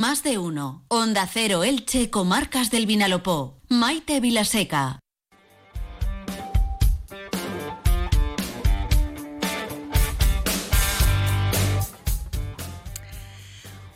[0.00, 0.86] Más de uno.
[0.88, 3.60] Onda Cero Elche, Comarcas del Vinalopó.
[3.68, 4.98] Maite Vilaseca.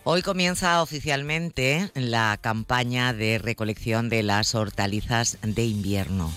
[0.03, 6.31] Hoy comienza oficialmente la campaña de recolección de las hortalizas de invierno.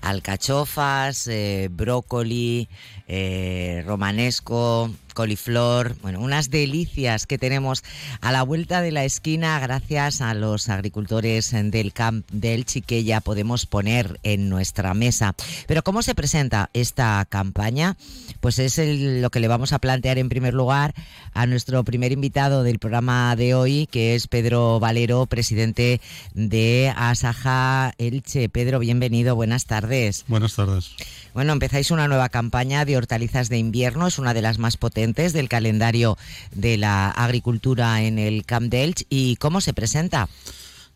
[0.00, 2.68] Alcachofas, eh, brócoli,
[3.08, 7.82] eh, romanesco, coliflor, bueno, unas delicias que tenemos
[8.20, 13.20] a la vuelta de la esquina gracias a los agricultores del camp del que ya
[13.20, 15.34] podemos poner en nuestra mesa.
[15.66, 17.96] Pero ¿cómo se presenta esta campaña?
[18.40, 20.94] Pues es lo que le vamos a plantear en primer lugar
[21.32, 26.00] a nuestro primer invitado del programa de hoy, que es Pedro Valero, presidente
[26.34, 28.48] de Asaja Elche.
[28.48, 30.24] Pedro, bienvenido, buenas tardes.
[30.28, 30.94] Buenas tardes.
[31.36, 35.34] Bueno, empezáis una nueva campaña de hortalizas de invierno, es una de las más potentes
[35.34, 36.16] del calendario
[36.52, 40.30] de la agricultura en el Camp Delch y cómo se presenta.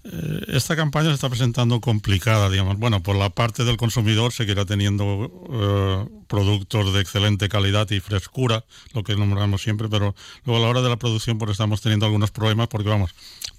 [0.03, 2.79] Eh, esta campaña se está presentando complicada, digamos.
[2.79, 8.65] Bueno, por la parte del consumidor seguirá teniendo eh, productos de excelente calidad y frescura,
[8.95, 10.15] lo que nombramos siempre, pero
[10.45, 13.11] luego a la hora de la producción pues estamos teniendo algunos problemas porque, vamos,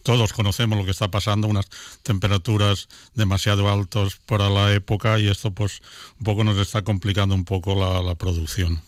[0.04, 1.68] todos conocemos lo que está pasando, unas
[2.02, 5.82] temperaturas demasiado altas para la época y esto pues
[6.18, 8.82] un poco nos está complicando un poco la, producción.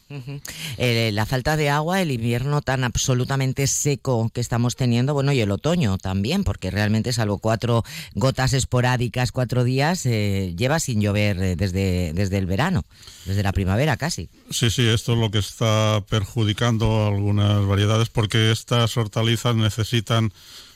[0.78, 5.42] Eh, la falta de agua, el invierno tan absolutamente seco que estamos teniendo, bueno, y
[5.42, 11.42] el otoño también, porque realmente salvo cuatro gotas esporádicas, cuatro días, eh, lleva sin llover
[11.42, 12.86] eh, desde, desde el verano,
[13.26, 14.30] desde la primavera casi.
[14.50, 20.34] Sí, sí, esto es lo que está perjudicando algunas variedades porque estas hortalizas necesitan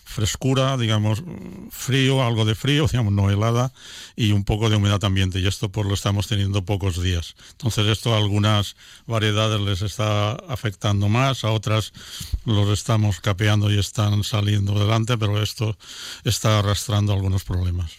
[0.08, 1.22] frescura, digamos,
[1.70, 3.72] frío, algo de frío, digamos, no helada,
[4.16, 5.40] y un poco de humedad ambiente.
[5.40, 7.36] Y esto pues lo estamos teniendo pocos días.
[7.52, 11.94] Entonces esto a algunas variedades les está afectando más, a otras
[12.46, 15.78] los estamos capeando y están saliendo adelante, pero esto
[16.24, 17.92] está arrastrando algunos problemas.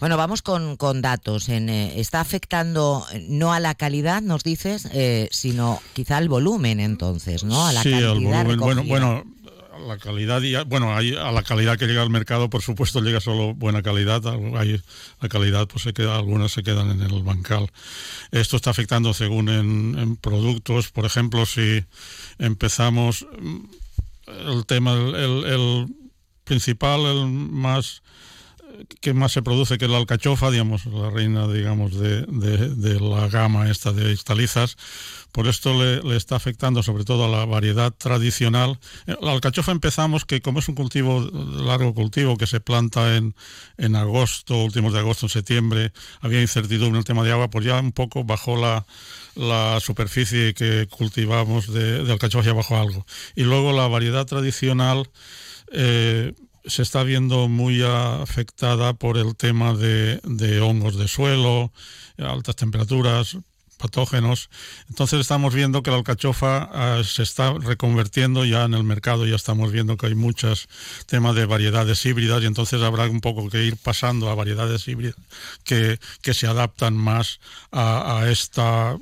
[0.00, 1.48] Bueno, vamos con, datos.
[1.48, 6.80] En, eh, está afectando no a la calidad, nos dices, eh, sino quizá al volumen
[6.80, 7.66] entonces, ¿no?
[7.66, 8.58] A la sí, al volumen.
[8.58, 9.24] Bueno, bueno,
[9.78, 13.54] la calidad y bueno a la calidad que llega al mercado por supuesto llega solo
[13.54, 14.22] buena calidad.
[14.56, 14.80] Hay
[15.20, 17.70] la calidad pues se queda algunas se quedan en el bancal.
[18.30, 20.90] Esto está afectando según en, productos.
[20.90, 21.84] Por ejemplo si
[22.38, 23.64] empezamos mm,
[24.48, 24.94] el tema
[26.44, 28.02] principal el más
[29.00, 33.70] que más se produce, que la alcachofa, digamos, la reina, digamos, de, de, la gama
[33.70, 34.76] esta de estalizas.
[35.32, 38.78] Por esto le, está afectando sobre todo a la variedad tradicional.
[39.20, 43.34] La alcachofa empezamos que como es un cultivo, largo cultivo, que se planta en,
[43.76, 47.64] en agosto, últimos de agosto, en septiembre, había incertidumbre en el tema de agua, pues
[47.64, 48.86] ya un poco bajó la,
[49.34, 53.06] la superficie que cultivamos de, de alcachofa, ya bajó algo.
[53.34, 55.08] Y luego la variedad tradicional...
[55.72, 56.32] Eh,
[56.66, 61.72] se está viendo muy afectada por el tema de, hongos de suelo,
[62.18, 63.36] altas temperaturas,
[63.78, 64.50] patógenos.
[64.88, 69.36] Entonces estamos viendo que la alcachofa ah, se está reconvertiendo ya en el mercado, ya
[69.36, 70.68] estamos viendo que hay muchos
[71.06, 75.16] temas de variedades híbridas y entonces habrá un poco que ir pasando a variedades híbridas
[75.64, 77.38] que, que se adaptan más
[77.70, 78.96] a esta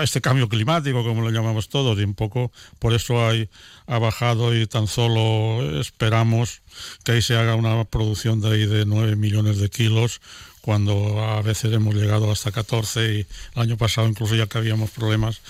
[0.00, 3.48] este cambio climático, como lo llamamos todos, y un poco por eso hay,
[3.86, 6.62] ha bajado y tan solo esperamos
[7.04, 10.20] que ahí se haga una producción de ahí de 9 millones de kilos,
[10.60, 14.90] cuando a veces hemos llegado hasta 14 y el año pasado incluso ya que habíamos
[14.90, 15.40] problemas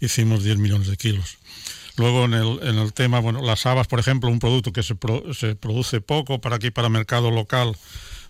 [0.00, 1.38] hicimos 10 millones de kilos.
[1.96, 4.94] Luego en el, en el tema, bueno, las habas, por ejemplo, un producto que se,
[5.34, 7.76] se produce poco para aquí, para mercado local,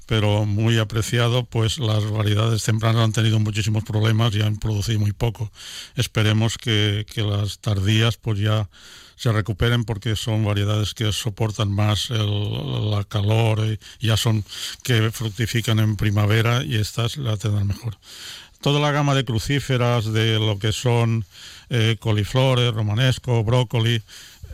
[0.09, 5.13] pero muy apreciado, pues las variedades tempranas han tenido muchísimos problemas y han producido muy
[5.13, 5.53] poco.
[5.97, 8.71] Esperemos que, las tardías pues ya
[9.17, 13.67] se recuperen porque son variedades que soportan más el, la calor
[14.01, 14.45] y ya son
[14.83, 17.99] que fructifican en primavera y estas la tendrán mejor.
[18.63, 21.27] Toda la gama de crucíferas, de lo que son
[21.69, 24.03] eh, coliflores, romanesco, brócoli,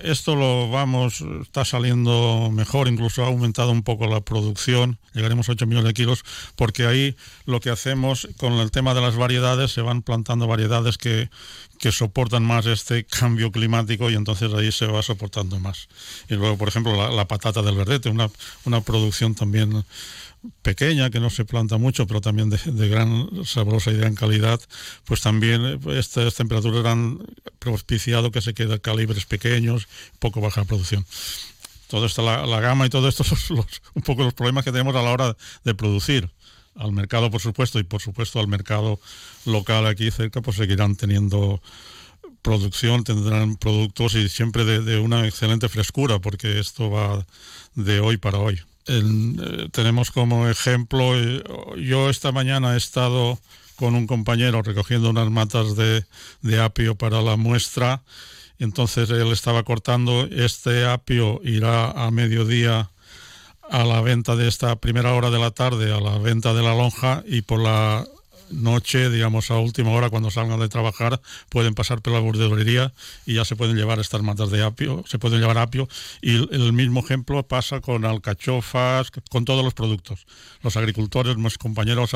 [0.01, 5.53] esto lo vamos, está saliendo mejor, incluso ha aumentado un poco la producción, llegaremos a
[5.53, 6.25] 8 millones de kilos,
[6.57, 10.99] porque ahí lo que hacemos con el tema de las variedades, se van plantando variedades
[10.99, 11.31] que,
[11.79, 15.89] que soportan más este cambio climático y entonces ahí se va soportando más.
[16.29, 18.31] Y luego, por ejemplo, la, patata del verdete, una,
[18.65, 19.85] una producción también
[20.63, 24.61] pequeña, que no se planta mucho, pero también de, gran sabrosa y gran calidad,
[25.05, 27.19] pues también eh, estas temperaturas han
[27.59, 29.89] propiciado que se queden calibres pequeños,
[30.19, 31.05] poco baja producción.
[31.89, 33.65] Todo esto, la, gama y todo esto son
[33.95, 36.31] un poco los problemas que tenemos a la hora de producir.
[36.77, 38.99] Al mercado, por supuesto, y por supuesto al mercado
[39.45, 41.61] local aquí cerca, pues seguirán teniendo
[42.45, 47.27] producción tendrán productos y siempre de, una excelente frescura, porque esto va
[47.75, 48.61] de hoy para hoy.
[48.87, 51.43] Eh, tenemos como ejemplo, eh,
[51.79, 53.39] yo esta mañana he estado
[53.77, 56.05] con un compañero recogiendo unas matas de,
[56.43, 58.03] de apio para la muestra,
[58.59, 62.91] entonces él estaba cortando, este apio irá a mediodía
[63.71, 66.75] a la venta de esta primera hora de la tarde, a la venta de la
[66.75, 68.07] lonja y por la
[68.51, 72.93] noche, digamos a última hora, cuando salgan de trabajar, pueden pasar por la verdulería
[73.27, 75.89] y ya se pueden llevar estas matas de apio, se pueden llevar apio.
[76.23, 80.27] Y el mismo ejemplo pasa con alcachofas, con todos los productos.
[80.63, 82.15] Los agricultores, mis compañeros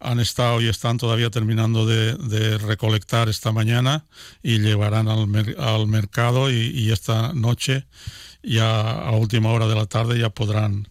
[0.00, 4.06] han estado y están todavía terminando de, recolectar esta mañana
[4.42, 7.86] y llevarán al, al mercado y, esta noche,
[8.42, 10.88] ya a última hora de la tarde, ya podrán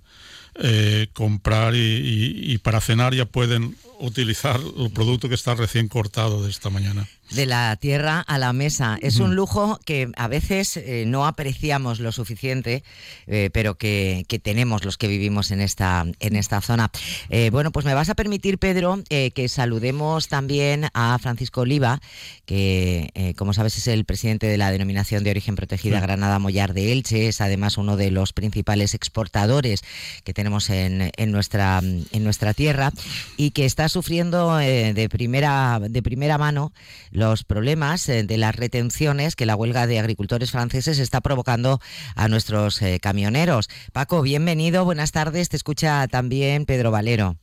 [0.61, 6.49] eh, comprar y, para cenar ya pueden utilizar el producto que está recién cortado de
[6.49, 8.97] esta mañana de la tierra a la mesa.
[9.01, 12.83] Es un lujo que a veces eh, no apreciamos lo suficiente,
[13.27, 16.91] eh, pero que, tenemos los que vivimos en esta, en esta zona.
[17.29, 21.99] Eh, bueno, pues me vas a permitir, Pedro, que saludemos también a Francisco Oliva,
[22.45, 26.93] que, como sabes, es el presidente de la denominación de origen protegida Granada Mollar de
[26.93, 27.27] Elche.
[27.27, 29.83] Es además uno de los principales exportadores
[30.23, 32.91] que tenemos en, en nuestra, en nuestra tierra
[33.37, 36.71] y que está sufriendo de, primera, de primera mano
[37.11, 41.79] los problemas eh, de las retenciones que la huelga de agricultores franceses está provocando
[42.15, 43.69] a nuestros eh, camioneros.
[43.91, 45.49] Paco, bienvenido, buenas tardes.
[45.49, 47.35] Te escucha también Pedro Valero.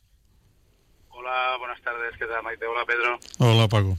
[1.09, 2.13] Hola, buenas tardes.
[2.17, 2.65] ¿Qué tal, Maite?
[2.65, 3.19] Hola, Pedro.
[3.39, 3.97] Hola, Paco.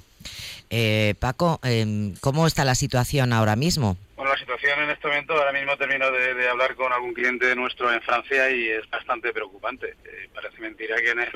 [0.70, 3.97] Eh, Paco, em, ¿cómo está la situación ahora mismo?
[4.17, 7.93] Bueno, la situación en este momento, ahora mismo termino de, hablar con algún cliente nuestro
[7.93, 9.97] en Francia y es bastante preocupante.
[10.35, 11.29] parece mentira que en el,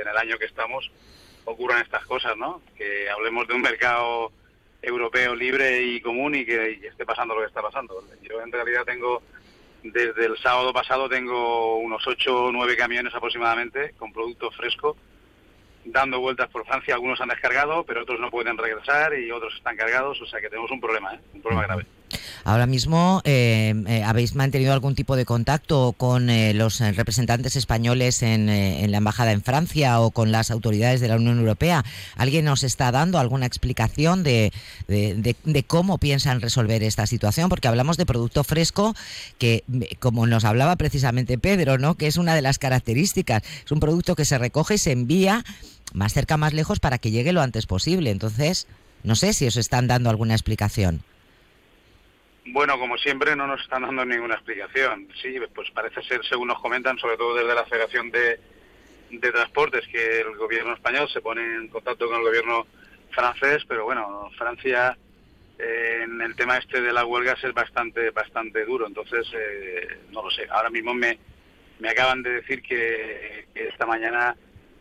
[0.00, 0.90] en el año que estamos
[1.44, 2.62] ocurran estas cosas, ¿no?
[2.76, 4.32] Que hablemos de un mercado
[4.82, 8.04] europeo libre y común y que esté pasando lo que está pasando.
[8.22, 9.22] Yo en realidad tengo,
[9.82, 14.96] desde el sábado pasado tengo unos 8 o 9 camiones aproximadamente con producto fresco
[15.84, 16.94] dando vueltas por Francia.
[16.94, 20.20] Algunos han descargado, pero otros no pueden regresar y otros están cargados.
[20.20, 21.20] O sea que tenemos un problema, ¿eh?
[21.34, 21.86] un problema grave.
[22.44, 28.46] Ahora mismo, eh, eh, ¿habéis mantenido algún tipo de contacto con los representantes españoles en,
[28.90, 31.84] la embajada en Francia o con las autoridades de la Unión Europea?
[32.16, 34.52] ¿Alguien nos está dando alguna explicación de,
[34.88, 37.48] de, cómo piensan resolver esta situación?
[37.48, 38.94] Porque hablamos de producto fresco
[39.38, 39.64] que,
[39.98, 41.94] como nos hablaba precisamente Pedro, ¿no?
[41.94, 43.42] que es una de las características.
[43.64, 45.44] Es un producto que se recoge y se envía
[45.92, 48.10] más cerca, más lejos para que llegue lo antes posible.
[48.10, 48.66] Entonces,
[49.02, 51.02] no sé si os están dando alguna explicación.
[52.46, 55.08] Bueno, como siempre, no nos están dando ninguna explicación.
[55.20, 58.40] Sí, pues parece ser, según nos comentan, sobre todo desde la Federación de,
[59.20, 62.66] Transportes, que el gobierno español se pone en contacto con el gobierno
[63.10, 64.96] francés, pero bueno, Francia
[65.58, 70.22] eh, en el tema este de las huelgas es bastante bastante duro, entonces eh, no
[70.22, 70.46] lo sé.
[70.48, 71.18] Ahora mismo me,
[71.80, 74.36] me acaban de decir que esta mañana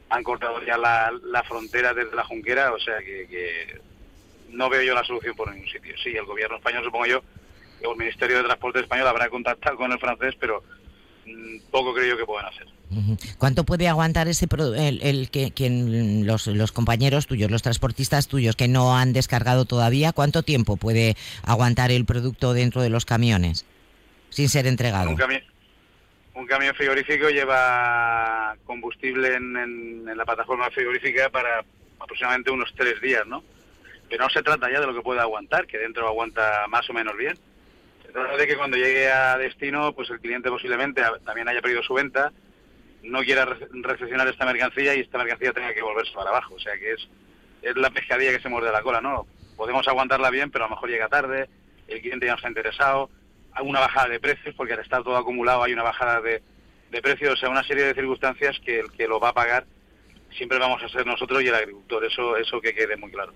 [0.10, 3.80] han cortado ya la, frontera desde la Junquera, o sea que,
[4.50, 5.96] no veo yo la solución por ningún sitio.
[6.04, 7.24] Sí, el gobierno español, supongo yo,
[7.82, 10.64] el Ministerio de Transporte español habrá contactado con el francés, pero
[11.26, 12.68] mm, poco creo yo que puedan hacer.
[13.38, 14.48] ¿Cuánto puede aguantar ese
[14.78, 19.66] el, el que quien los, los, compañeros tuyos, los transportistas tuyos que no han descargado
[19.66, 23.66] todavía, cuánto tiempo puede aguantar el producto dentro de los camiones
[24.30, 25.16] sin ser entregado?
[26.40, 31.66] un camión frigorífico lleva combustible en, la plataforma frigorífica para
[32.00, 33.44] aproximadamente unos tres días, ¿no?
[34.10, 36.94] Pero no se trata ya de lo que pueda aguantar, que dentro aguanta más o
[36.94, 37.38] menos bien.
[38.38, 42.32] De que cuando llegue a destino, pues el cliente posiblemente también haya perdido su venta,
[43.04, 46.56] no quiera recepcionar esta mercancía y esta mercancía tenga que volverse para abajo.
[46.56, 47.08] O sea que es,
[47.62, 49.28] es la pescadilla que se muerde la cola, ¿no?
[49.56, 51.50] Podemos aguantarla bien, pero a lo mejor llega tarde,
[51.88, 53.10] el cliente ya no está interesado,
[53.62, 56.42] una bajada de precios, porque al estar todo acumulado hay una bajada de,
[57.02, 59.66] precios, o sea, una serie de circunstancias que el que lo va a pagar
[60.36, 63.34] siempre vamos a ser nosotros y el agricultor, eso eso que quede muy claro.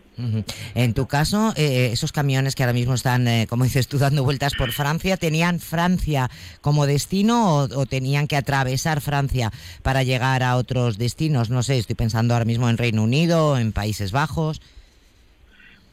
[0.76, 4.24] En tu caso, eh, esos camiones que ahora mismo están, eh, como dices tú, dando
[4.24, 6.30] vueltas por Francia, ¿tenían Francia
[6.62, 11.50] como destino o, tenían que atravesar Francia para llegar a otros destinos?
[11.50, 14.62] No sé, estoy pensando ahora mismo en Reino Unido, en Países Bajos.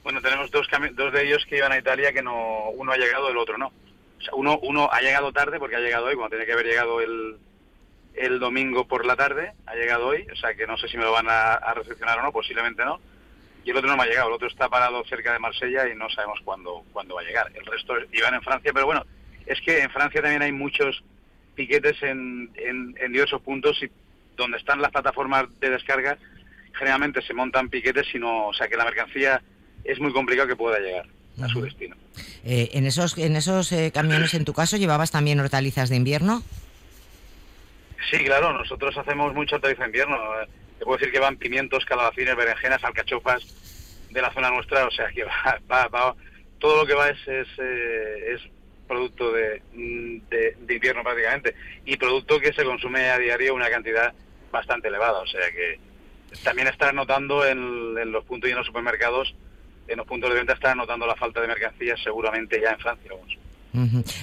[0.03, 3.29] Bueno, tenemos dos, dos de ellos que iban a Italia que no uno ha llegado,
[3.29, 3.73] el otro no
[4.35, 7.37] uno, uno ha llegado tarde porque ha llegado hoy, cuando tiene que haber llegado el,
[8.15, 11.05] el domingo por la tarde, ha llegado hoy, o sea que no sé si me
[11.05, 13.01] lo van a, recepcionar o no, posiblemente no.
[13.65, 15.95] Y el otro no me ha llegado, el otro está parado cerca de Marsella y
[15.95, 17.53] no sabemos cuándo, cuándo va a llegar.
[17.55, 19.05] El resto iban en Francia, pero bueno,
[19.47, 21.03] es que en Francia también hay muchos
[21.55, 23.91] piquetes en, en, diversos puntos y
[24.37, 26.17] donde están las plataformas de descarga,
[26.73, 29.43] generalmente se montan piquetes, sino, o sea que la mercancía
[29.85, 31.07] es muy complicado que pueda llegar
[31.43, 31.97] a su destino.
[32.45, 36.43] Eh, ¿En esos, en esos eh, camiones, en tu caso, llevabas también hortalizas de invierno?
[38.09, 40.17] Sí, claro, nosotros hacemos mucha hortaliza de invierno.
[40.79, 43.45] Te puedo decir que van pimientos, calabacines, berenjenas, alcachofas
[44.11, 45.25] de la zona nuestra, o sea que
[45.71, 46.15] va,
[46.59, 48.51] todo lo que va es, es, eh,
[48.89, 51.55] producto de, de, invierno prácticamente
[51.85, 54.13] y producto que se consume a diario una cantidad
[54.51, 55.79] bastante elevada, o sea que
[56.43, 59.35] también está notando en, los puntos y en los supermercados,
[59.87, 63.13] en los puntos de venta está notando la falta de mercancías seguramente ya en Francia.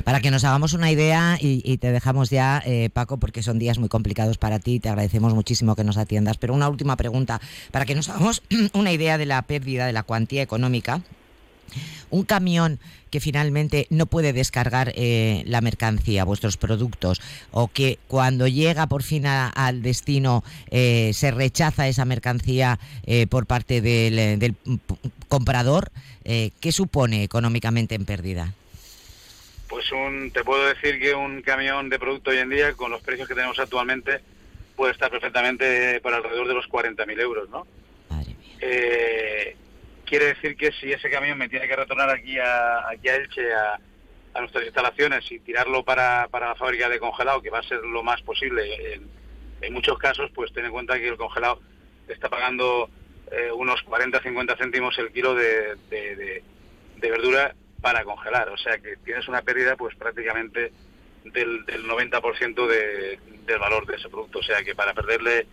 [0.04, 3.80] Para que nos hagamos una idea y, te dejamos ya, eh, Paco, porque son días
[3.80, 6.38] muy complicados para ti, te agradecemos muchísimo que nos atiendas.
[6.38, 7.40] Pero una última pregunta,
[7.72, 11.02] para que nos hagamos una idea de la pérdida, de la cuantía económica.
[12.10, 18.48] Un camión que finalmente no puede descargar eh, la mercancía, vuestros productos, o que cuando
[18.48, 22.80] llega por fin al destino eh, se rechaza esa mercancía
[23.30, 24.56] por parte del, del
[25.28, 25.92] comprador,
[26.24, 28.54] ¿qué supone económicamente en pérdida?
[29.68, 33.02] Pues un, te puedo decir que un camión de producto hoy en día, con los
[33.02, 34.22] precios que tenemos actualmente,
[34.76, 37.68] puede estar perfectamente por alrededor de los 40.000 euros, ¿no?
[38.62, 39.56] Eh,
[40.06, 43.54] quiere decir que si ese camión me tiene que retornar aquí a, aquí a Elche,
[43.54, 43.80] a,
[44.40, 48.04] nuestras instalaciones y tirarlo para, para la fábrica de congelado, que va a ser lo
[48.04, 49.10] más posible, en,
[49.62, 51.60] en muchos casos, pues ten en cuenta que el congelado
[52.08, 52.88] está pagando
[53.32, 56.44] eh, unos 40-50 céntimos el kilo de, de,
[56.98, 58.50] de verdura para congelar.
[58.50, 60.72] O sea que tienes una pérdida pues prácticamente
[61.26, 64.40] del, del 90% de, del valor de ese producto.
[64.40, 65.48] O sea que para perderle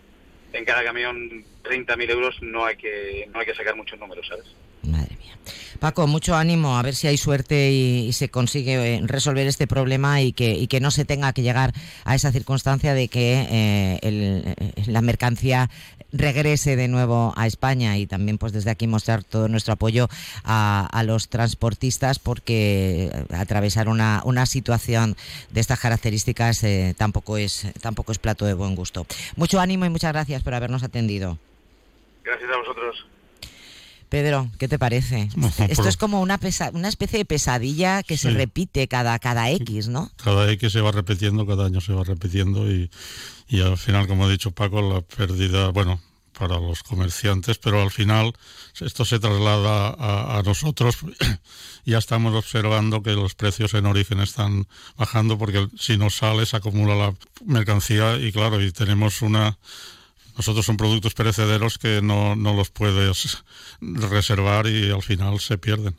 [0.53, 4.47] en cada camión 30.000 euros no hay que no hay que sacar muchos números, ¿sabes?
[4.83, 5.37] Madre mía.
[5.81, 10.23] Paco, mucho ánimo, a ver si hay suerte y, se consigue eh, resolver este problema
[10.23, 11.73] y que, no se tenga que llegar
[12.05, 14.55] a esa circunstancia de que eh, eh,
[14.87, 15.71] la mercancía
[16.15, 20.09] regrese de nuevo a España y también pues desde aquí mostrar todo nuestro apoyo
[20.45, 25.17] a, los transportistas porque atravesar una, una situación
[25.51, 26.65] de estas características
[26.97, 29.07] tampoco es tampoco es plato de buen gusto.
[29.37, 31.37] Mucho ánimo y muchas gracias por habernos atendido.
[32.25, 33.07] Gracias a vosotros.
[34.15, 35.29] Pedro, ¿qué te parece?
[35.69, 36.39] Esto es como una,
[36.73, 40.09] una especie de pesadilla que se repite cada, cada X, ¿no?
[40.23, 42.93] Cada X se va repitiendo, cada año se va repitiendo y,
[43.49, 46.01] y al final, como ha dicho Paco, la pérdida, bueno,
[46.39, 48.35] para los comerciantes, pero al final
[48.81, 50.99] esto se traslada a, a, nosotros.
[51.85, 56.57] ya estamos observando que los precios en origen están bajando porque si no sale se
[56.57, 59.59] acumula la mercancía y claro, y tenemos una
[60.37, 63.45] nosotros son productos perecederos que no, no los puedes
[63.81, 65.97] reservar y al final se pierden.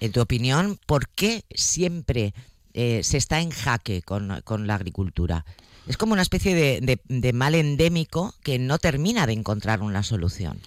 [0.00, 2.34] En tu opinión, ¿por qué siempre
[2.74, 5.44] eh, se está en jaque con, con, la agricultura?
[5.86, 10.60] Es como una especie de, de, mal endémico que no termina de encontrar una solución.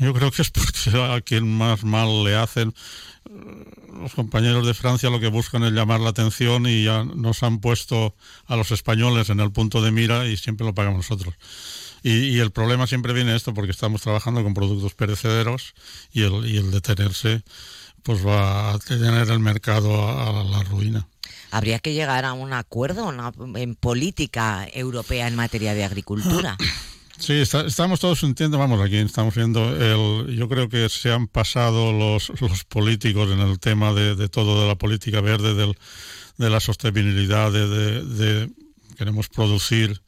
[0.00, 2.74] Yo creo que es porque a quien más mal le hacen
[4.00, 7.60] los compañeros de Francia lo que buscan es llamar la atención y ya nos han
[7.60, 8.14] puesto
[8.46, 11.34] a los españoles en el punto de mira y siempre lo pagamos nosotros.
[12.08, 15.74] Y, el problema siempre viene esto porque estamos trabajando con productos perecederos
[16.12, 17.42] y el, y el detenerse
[18.04, 21.08] pues va a tener el mercado a, la ruina.
[21.50, 23.12] Habría que llegar a un acuerdo
[23.56, 26.56] en política europea en materia de agricultura.
[27.18, 31.90] Sí, estamos todos sintiendo, vamos, aquí estamos viendo, el, yo creo que se han pasado
[31.90, 35.78] los, los políticos en el tema de, todo de la política verde, del,
[36.36, 38.50] de la sostenibilidad, de, de
[38.98, 40.02] queremos producir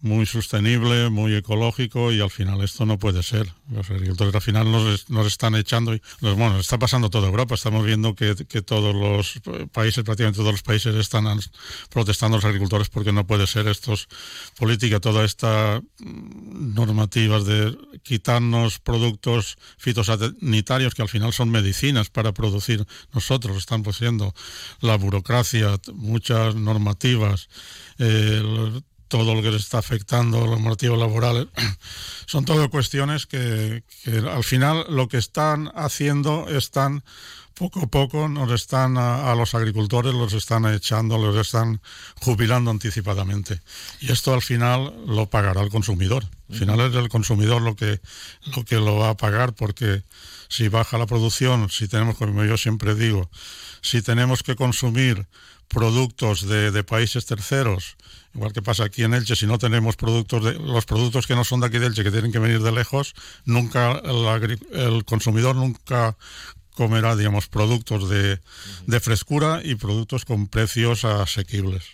[0.00, 3.52] muy sostenible, muy ecológico y al final esto no puede ser.
[3.70, 7.54] Los agricultores al final nos, nos están echando y bueno, está pasando toda Europa.
[7.54, 9.40] Estamos viendo que, que, todos los
[9.72, 11.26] países, prácticamente todos los países están
[11.90, 14.08] protestando los agricultores porque no puede ser estos
[14.56, 22.86] política, toda esta normativas de quitarnos productos fitosanitarios que al final son medicinas para producir
[23.12, 23.56] nosotros.
[23.56, 24.32] Están produciendo
[24.80, 27.48] la burocracia, muchas normativas,
[27.98, 31.46] eh, todo lo que les está afectando, los motivos laborales,
[32.26, 33.82] son todo cuestiones que,
[34.30, 37.02] al final lo que están haciendo están
[37.54, 41.80] poco a poco nos están a, los agricultores los están echando, los están
[42.20, 43.60] jubilando anticipadamente.
[44.00, 46.24] Y esto al final lo pagará el consumidor.
[46.50, 48.00] Al final es el consumidor lo que
[48.56, 50.04] lo que lo va a pagar porque
[50.48, 53.28] si baja la producción, si tenemos, como yo siempre digo,
[53.82, 55.26] si tenemos que consumir
[55.68, 57.96] productos de, de países terceros
[58.34, 61.44] igual que pasa aquí en Elche, si no tenemos productos de, los productos que no
[61.44, 64.00] son de aquí de Elche, que tienen que venir de lejos, nunca
[64.72, 66.16] el, consumidor nunca
[66.74, 68.40] comerá, digamos, productos de,
[69.00, 71.84] frescura y productos con precios asequibles.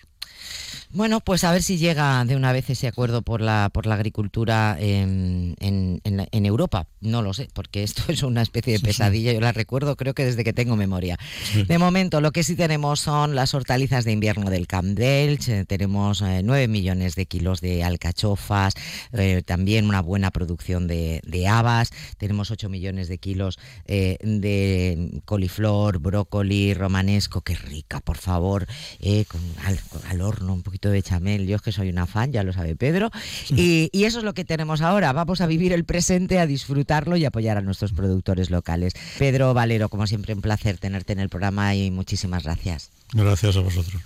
[0.91, 3.97] Bueno, pues a ver si llega de una vez ese acuerdo por la por la
[3.97, 6.87] agricultura en, en, en, Europa.
[7.01, 9.33] No lo sé, porque esto es una especie de pesadilla.
[9.33, 11.19] Yo la recuerdo, creo que desde que tengo memoria.
[11.67, 15.67] De momento, lo que sí tenemos son las hortalizas de invierno del Camp Delch.
[15.67, 18.75] Tenemos eh, 9 millones de kilos de alcachofas,
[19.13, 21.91] eh, también una buena producción de, de, habas.
[22.19, 27.41] Tenemos 8 millones de kilos eh, de coliflor, brócoli, romanesco.
[27.41, 28.67] Qué rica, por favor,
[29.01, 31.47] eh, con, al, al horno un poquito de bechamel.
[31.47, 33.11] Yo es que soy una fan, ya lo sabe Pedro.
[33.51, 35.13] Y, y, eso es lo que tenemos ahora.
[35.13, 38.95] Vamos a vivir el presente, a disfrutarlo y apoyar a nuestros productores locales.
[39.19, 42.91] Pedro Valero, como siempre, un placer tenerte en el programa y muchísimas gracias.
[43.13, 44.03] Gracias a vosotros.